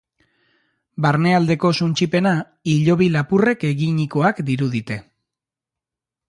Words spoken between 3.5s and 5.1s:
eginikoak dirudite.